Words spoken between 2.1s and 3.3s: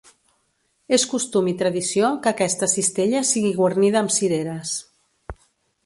que aquesta cistella